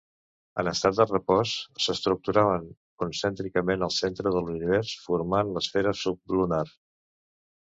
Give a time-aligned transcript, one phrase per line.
[0.61, 1.51] En estat de repòs
[1.85, 2.65] s'estructuraven
[3.03, 6.65] concèntricament al centre de l'univers formant l'esfera sublunar.